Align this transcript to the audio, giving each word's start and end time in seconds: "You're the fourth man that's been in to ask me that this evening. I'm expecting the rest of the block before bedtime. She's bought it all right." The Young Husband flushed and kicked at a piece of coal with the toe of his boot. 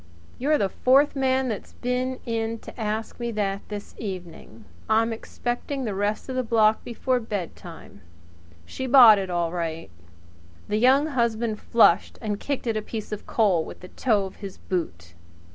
"You're 0.39 0.57
the 0.57 0.67
fourth 0.67 1.15
man 1.15 1.47
that's 1.47 1.73
been 1.73 2.19
in 2.25 2.57
to 2.65 2.79
ask 2.81 3.19
me 3.19 3.31
that 3.33 3.61
this 3.69 3.93
evening. 3.99 4.65
I'm 4.89 5.13
expecting 5.13 5.85
the 5.85 5.93
rest 5.93 6.27
of 6.27 6.35
the 6.35 6.41
block 6.41 6.83
before 6.83 7.19
bedtime. 7.19 8.01
She's 8.65 8.89
bought 8.89 9.19
it 9.19 9.29
all 9.29 9.51
right." 9.51 9.91
The 10.67 10.77
Young 10.79 11.05
Husband 11.05 11.59
flushed 11.59 12.17
and 12.19 12.39
kicked 12.39 12.65
at 12.65 12.75
a 12.75 12.81
piece 12.81 13.11
of 13.11 13.27
coal 13.27 13.63
with 13.63 13.81
the 13.81 13.89
toe 13.89 14.25
of 14.25 14.37
his 14.37 14.57
boot. 14.57 15.13